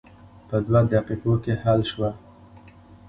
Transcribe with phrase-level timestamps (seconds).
[0.47, 2.09] په دوه دقیقو کې حل شوه.